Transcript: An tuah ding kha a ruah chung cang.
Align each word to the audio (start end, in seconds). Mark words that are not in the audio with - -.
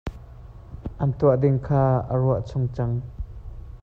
An 1.03 1.09
tuah 1.17 1.37
ding 1.41 1.57
kha 1.67 1.83
a 2.13 2.15
ruah 2.21 2.41
chung 2.49 2.67
cang. 2.75 2.93